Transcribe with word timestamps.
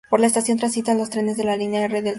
Por 0.09 0.19
la 0.19 0.27
estación 0.27 0.57
transitan 0.57 0.97
los 0.97 1.09
trenes 1.11 1.37
de 1.37 1.43
la 1.43 1.55
Línea 1.55 1.81
R 1.85 2.01
del 2.01 2.03
Transilien. 2.03 2.09